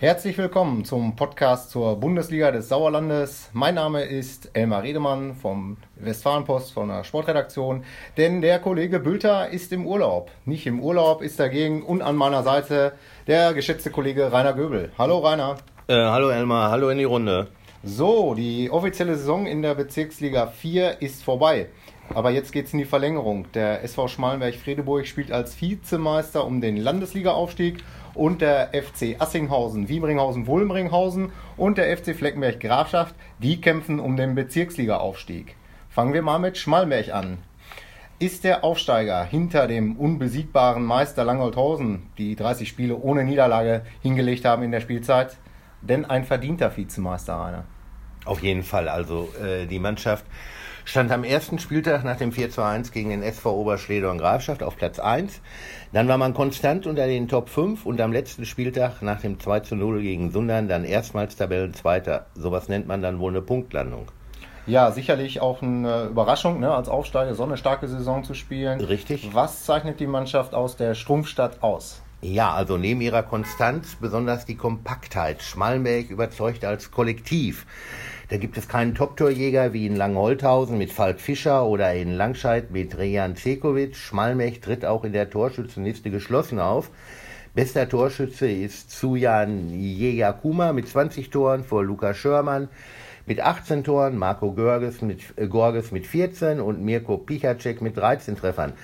[0.00, 3.50] Herzlich willkommen zum Podcast zur Bundesliga des Sauerlandes.
[3.52, 7.84] Mein Name ist Elmar Redemann vom Westfalenpost von der Sportredaktion,
[8.16, 10.30] denn der Kollege Bülter ist im Urlaub.
[10.46, 12.94] Nicht im Urlaub ist dagegen und an meiner Seite
[13.26, 14.90] der geschätzte Kollege Rainer Göbel.
[14.96, 15.56] Hallo Rainer.
[15.86, 17.48] Äh, hallo Elmar, hallo in die Runde.
[17.82, 21.66] So, die offizielle Saison in der Bezirksliga 4 ist vorbei.
[22.14, 23.52] Aber jetzt geht es in die Verlängerung.
[23.52, 27.84] Der SV Schmalenberg-Fredeburg spielt als Vizemeister um den Landesliga-Aufstieg
[28.20, 34.34] und der FC Assinghausen, Wiemringhausen, Wulmringhausen und der FC Fleckenberg Grafschaft, die kämpfen um den
[34.34, 35.56] Bezirksliga-Aufstieg.
[35.88, 37.38] Fangen wir mal mit Schmalberg an.
[38.18, 44.64] Ist der Aufsteiger hinter dem unbesiegbaren Meister Langholthausen, die 30 Spiele ohne Niederlage hingelegt haben
[44.64, 45.38] in der Spielzeit,
[45.80, 47.64] denn ein verdienter Vizemeister, Rainer?
[48.26, 48.90] Auf jeden Fall.
[48.90, 50.26] Also äh, die Mannschaft
[50.84, 54.62] stand am ersten Spieltag nach dem 4 zu 1 gegen den SV Oberschleder und Grafschaft
[54.62, 55.40] auf Platz 1.
[55.92, 59.60] Dann war man konstant unter den Top 5 und am letzten Spieltag nach dem 2
[59.60, 62.26] zu 0 gegen Sundern dann erstmals Tabellenzweiter.
[62.34, 64.06] Sowas nennt man dann wohl eine Punktlandung.
[64.66, 68.80] Ja, sicherlich auch eine Überraschung, ne, als Aufsteiger so eine starke Saison zu spielen.
[68.80, 69.30] Richtig.
[69.32, 72.02] Was zeichnet die Mannschaft aus der Strumpfstadt aus?
[72.22, 75.40] Ja, also neben ihrer Konstanz besonders die Kompaktheit.
[75.42, 77.64] Schmallenberg überzeugt als Kollektiv.
[78.28, 82.98] Da gibt es keinen Top-Torjäger wie in Langholthausen mit Falk Fischer oder in Langscheid mit
[82.98, 83.96] Rejan Cekovic.
[83.96, 86.90] Schmalmech tritt auch in der Torschützenliste geschlossen auf.
[87.54, 92.68] Bester Torschütze ist Sujan Jejakuma mit 20 Toren vor Lukas Schörmann
[93.24, 98.36] mit 18 Toren, Marco Görges mit, äh, Gorges mit 14 und Mirko Pichacek mit 13
[98.36, 98.74] Treffern.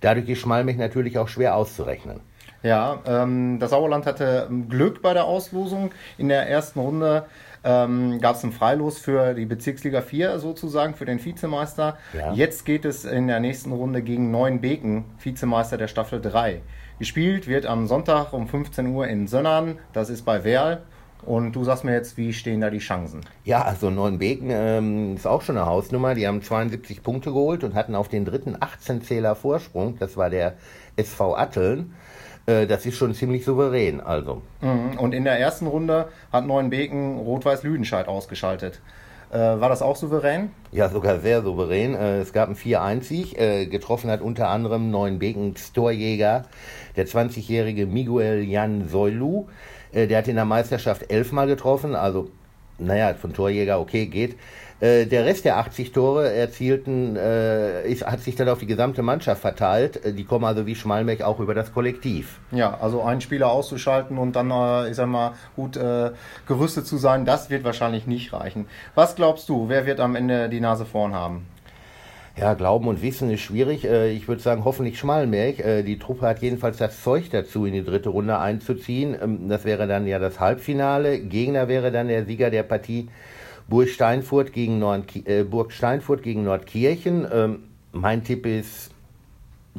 [0.00, 2.20] Dadurch ist Schmalmech natürlich auch schwer auszurechnen.
[2.66, 5.92] Ja, ähm, das Sauerland hatte Glück bei der Auslosung.
[6.18, 7.26] In der ersten Runde
[7.62, 11.96] ähm, gab es ein Freilos für die Bezirksliga 4 sozusagen, für den Vizemeister.
[12.12, 12.32] Ja.
[12.32, 16.60] Jetzt geht es in der nächsten Runde gegen Neuenbeken, Vizemeister der Staffel 3.
[16.98, 20.82] Gespielt wird am Sonntag um 15 Uhr in Sönnern, das ist bei Werl.
[21.24, 23.20] Und du sagst mir jetzt, wie stehen da die Chancen?
[23.44, 26.14] Ja, also Neuenbeken ähm, ist auch schon eine Hausnummer.
[26.14, 29.98] Die haben 72 Punkte geholt und hatten auf den dritten 18 Zähler Vorsprung.
[29.98, 30.54] Das war der
[30.96, 31.94] SV Atteln.
[32.46, 34.00] Äh, das ist schon ziemlich souverän.
[34.00, 34.42] Also.
[34.60, 34.98] Mhm.
[34.98, 38.80] Und in der ersten Runde hat Neuenbeken Rot-Weiß Lüdenscheid ausgeschaltet.
[39.30, 40.50] Äh, war das auch souverän?
[40.70, 41.94] Ja, sogar sehr souverän.
[41.94, 43.70] Äh, es gab einen 4-1-Sieg.
[43.70, 46.44] Getroffen hat unter anderem Neuenbekens Torjäger,
[46.96, 49.46] der 20-jährige Miguel Jan Soilu.
[49.92, 52.28] Der hat in der Meisterschaft elfmal getroffen, also
[52.78, 54.36] naja, von Torjäger, okay, geht.
[54.78, 59.02] Äh, der Rest der 80 Tore erzielten äh, ist, hat sich dann auf die gesamte
[59.02, 60.04] Mannschaft verteilt.
[60.04, 62.40] Äh, die kommen also wie Schmalmech auch über das Kollektiv.
[62.52, 66.10] Ja, also einen Spieler auszuschalten und dann, äh, ich sag mal, gut äh,
[66.46, 68.66] gerüstet zu sein, das wird wahrscheinlich nicht reichen.
[68.94, 71.46] Was glaubst du, wer wird am Ende die Nase vorn haben?
[72.38, 73.84] Ja, Glauben und Wissen ist schwierig.
[73.84, 75.84] Äh, ich würde sagen, hoffentlich Schmallenberg.
[75.86, 79.16] Die Truppe hat jedenfalls das Zeug dazu, in die dritte Runde einzuziehen.
[79.20, 81.18] Ähm, das wäre dann ja das Halbfinale.
[81.18, 83.08] Gegner wäre dann der Sieger der Partie
[83.68, 84.82] Burg Steinfurt gegen,
[85.24, 87.26] äh, Burg Steinfurt gegen Nordkirchen.
[87.32, 87.58] Ähm,
[87.92, 88.90] mein Tipp ist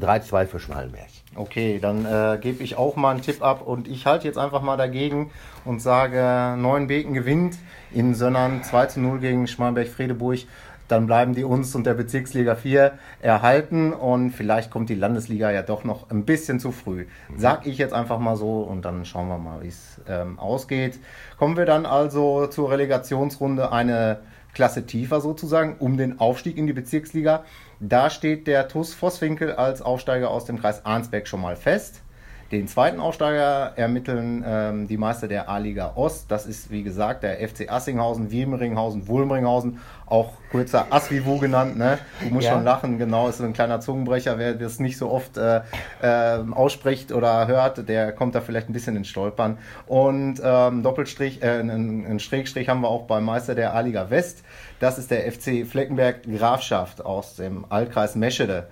[0.00, 1.08] 3-2 für Schmallenberg.
[1.34, 4.62] Okay, dann äh, gebe ich auch mal einen Tipp ab und ich halte jetzt einfach
[4.62, 5.30] mal dagegen
[5.64, 7.58] und sage, Neuenbeken gewinnt
[7.92, 10.40] in Sönnern 2 0 gegen Schmallenberg-Fredeburg
[10.88, 15.62] dann bleiben die uns und der Bezirksliga 4 erhalten und vielleicht kommt die Landesliga ja
[15.62, 17.06] doch noch ein bisschen zu früh.
[17.36, 20.98] Sag ich jetzt einfach mal so und dann schauen wir mal, wie es ähm, ausgeht.
[21.38, 24.20] Kommen wir dann also zur Relegationsrunde eine
[24.54, 27.44] Klasse tiefer sozusagen, um den Aufstieg in die Bezirksliga.
[27.78, 32.02] Da steht der TUS Vosswinkel als Aufsteiger aus dem Kreis Arnsberg schon mal fest.
[32.52, 36.30] Den zweiten Aufsteiger ermitteln ähm, die Meister der A-Liga Ost.
[36.30, 41.76] Das ist, wie gesagt, der FC Assinghausen, Wiemringhausen, Wulmringhausen, auch kürzer Asvivu genannt.
[41.76, 41.98] Ne?
[42.22, 42.52] Du musst ja.
[42.52, 44.38] schon lachen, genau, ist so ein kleiner Zungenbrecher.
[44.38, 45.62] Wer das nicht so oft äh,
[46.02, 49.58] äh, ausspricht oder hört, der kommt da vielleicht ein bisschen ins Stolpern.
[49.88, 54.44] Und ähm, Doppelstrich, äh, einen, einen Schrägstrich haben wir auch beim Meister der A-Liga West.
[54.78, 58.68] Das ist der FC Fleckenberg Grafschaft aus dem Altkreis Meschede.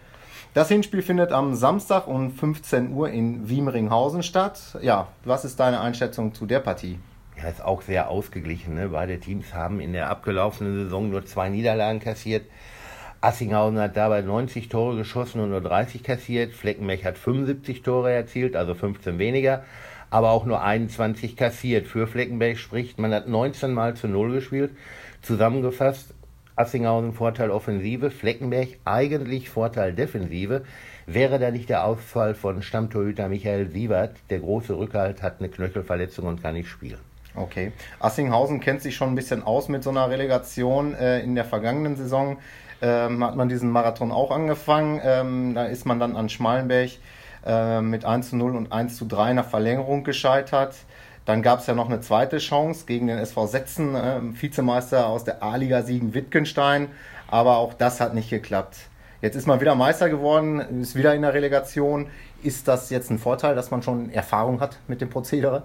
[0.55, 4.79] Das Hinspiel findet am Samstag um 15 Uhr in Wiemringhausen statt.
[4.83, 7.01] Ja, was ist deine Einschätzung zu der Partie?
[7.37, 8.77] Ja, ist auch sehr ausgeglichen.
[8.77, 8.91] Ne?
[8.91, 12.47] Beide Teams haben in der abgelaufenen Saison nur zwei Niederlagen kassiert.
[13.21, 16.55] Assinghausen hat dabei 90 Tore geschossen und nur 30 kassiert.
[16.55, 19.65] Fleckenmech hat 75 Tore erzielt, also 15 weniger,
[20.09, 21.89] aber auch nur 21 kassiert.
[21.89, 24.71] Für Fleckenberg spricht, man hat 19 Mal zu Null gespielt.
[25.21, 26.15] Zusammengefasst,
[26.57, 30.63] Assinghausen Vorteil Offensive, Fleckenberg eigentlich Vorteil Defensive.
[31.07, 36.27] Wäre da nicht der Ausfall von Stammtorhüter Michael Siebert, der große Rückhalt hat eine Knöchelverletzung
[36.27, 37.01] und kann nicht spielen.
[37.35, 37.73] Okay.
[37.99, 40.95] Assinghausen kennt sich schon ein bisschen aus mit so einer Relegation.
[40.95, 42.39] Äh, in der vergangenen Saison
[42.81, 45.01] ähm, hat man diesen Marathon auch angefangen.
[45.03, 46.91] Ähm, da ist man dann an Schmalenberg
[47.45, 50.77] äh, mit 1 zu 0 und 1 zu 3 nach Verlängerung gescheitert.
[51.25, 55.25] Dann gab es ja noch eine zweite Chance gegen den SV Setzen, äh, Vizemeister aus
[55.25, 56.89] der A-Liga Siegen Wittgenstein.
[57.29, 58.77] Aber auch das hat nicht geklappt.
[59.23, 62.09] Jetzt ist man wieder Meister geworden, ist wieder in der Relegation.
[62.43, 65.63] Ist das jetzt ein Vorteil, dass man schon Erfahrung hat mit dem Prozedere?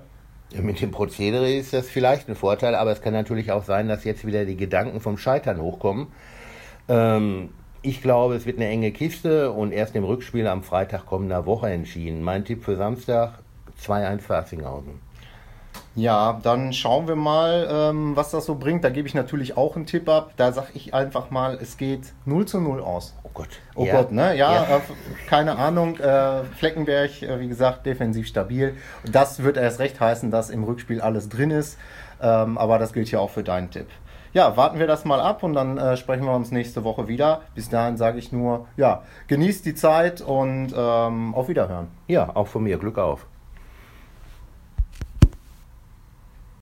[0.52, 3.90] Ja, mit dem Prozedere ist das vielleicht ein Vorteil, aber es kann natürlich auch sein,
[3.90, 6.08] dass jetzt wieder die Gedanken vom Scheitern hochkommen.
[6.88, 7.50] Ähm,
[7.82, 11.70] ich glaube, es wird eine enge Kiste und erst im Rückspiel am Freitag kommender Woche
[11.70, 12.22] entschieden.
[12.22, 13.40] Mein Tipp für Samstag
[13.84, 15.09] 2-1 für Assinghausen.
[15.96, 18.84] Ja, dann schauen wir mal, ähm, was das so bringt.
[18.84, 20.32] Da gebe ich natürlich auch einen Tipp ab.
[20.38, 23.16] Da sage ich einfach mal, es geht 0 zu 0 aus.
[23.24, 23.50] Oh Gott.
[23.76, 23.96] Oh ja.
[23.96, 24.36] Gott, ne?
[24.36, 24.78] Ja, ja.
[24.78, 24.82] Äh,
[25.28, 25.98] keine Ahnung.
[25.98, 28.76] Äh, Fleckenberg, äh, wie gesagt, defensiv stabil.
[29.12, 31.78] Das wird erst recht heißen, dass im Rückspiel alles drin ist.
[32.22, 33.88] Ähm, aber das gilt ja auch für deinen Tipp.
[34.32, 37.42] Ja, warten wir das mal ab und dann äh, sprechen wir uns nächste Woche wieder.
[37.56, 41.88] Bis dahin sage ich nur, ja, genießt die Zeit und ähm, auf Wiederhören.
[42.08, 42.78] Ja, auch von mir.
[42.78, 43.26] Glück auf.